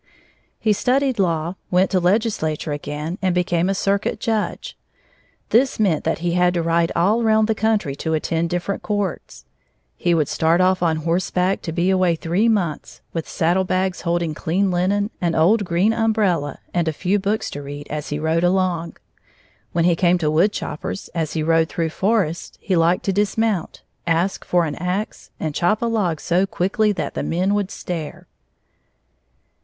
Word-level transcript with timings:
He 0.59 0.73
studied 0.73 1.19
law, 1.19 1.53
went 1.69 1.91
to 1.91 1.99
legislature 1.99 2.71
again, 2.71 3.19
and 3.21 3.35
became 3.35 3.69
a 3.69 3.75
circuit 3.75 4.19
judge. 4.19 4.75
This 5.49 5.79
meant 5.79 6.05
that 6.05 6.17
he 6.25 6.31
had 6.31 6.55
to 6.55 6.63
ride 6.63 6.91
all 6.95 7.21
round 7.21 7.47
the 7.47 7.53
country 7.53 7.95
to 7.97 8.15
attend 8.15 8.49
different 8.49 8.81
courts. 8.81 9.45
He 9.95 10.15
would 10.15 10.27
start 10.27 10.59
off 10.59 10.81
on 10.81 10.97
horseback 11.05 11.61
to 11.61 11.71
be 11.71 11.91
away 11.91 12.15
three 12.15 12.49
months, 12.49 13.01
with 13.13 13.29
saddle 13.29 13.63
bags 13.63 14.01
holding 14.01 14.33
clean 14.33 14.71
linen, 14.71 15.11
an 15.21 15.35
old 15.35 15.65
green 15.65 15.93
umbrella, 15.93 16.57
and 16.73 16.87
a 16.87 16.93
few 16.93 17.19
books 17.19 17.51
to 17.51 17.61
read 17.61 17.85
as 17.91 18.09
he 18.09 18.17
rode 18.17 18.43
along. 18.43 18.97
When 19.71 19.85
he 19.85 19.95
came 19.95 20.17
to 20.17 20.31
woodchoppers, 20.31 21.09
as 21.13 21.33
he 21.33 21.43
rode 21.43 21.69
through 21.69 21.89
forests, 21.91 22.57
he 22.59 22.75
liked 22.75 23.05
to 23.05 23.13
dismount, 23.13 23.83
ask 24.07 24.43
for 24.43 24.65
an 24.65 24.73
axe, 24.77 25.29
and 25.39 25.53
chop 25.53 25.79
a 25.83 25.85
log 25.85 26.19
so 26.19 26.47
quickly 26.47 26.91
that 26.93 27.13
the 27.13 27.21
men 27.21 27.53
would 27.53 27.69
stare. 27.69 28.25